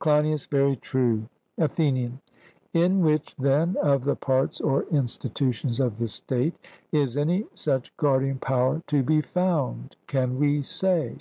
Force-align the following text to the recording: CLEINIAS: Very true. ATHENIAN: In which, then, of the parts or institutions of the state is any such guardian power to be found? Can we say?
CLEINIAS: 0.00 0.46
Very 0.46 0.74
true. 0.74 1.28
ATHENIAN: 1.58 2.20
In 2.74 3.02
which, 3.02 3.36
then, 3.38 3.76
of 3.80 4.02
the 4.02 4.16
parts 4.16 4.60
or 4.60 4.82
institutions 4.90 5.78
of 5.78 5.96
the 5.96 6.08
state 6.08 6.54
is 6.90 7.16
any 7.16 7.44
such 7.54 7.96
guardian 7.96 8.40
power 8.40 8.82
to 8.88 9.04
be 9.04 9.20
found? 9.20 9.94
Can 10.08 10.40
we 10.40 10.62
say? 10.64 11.18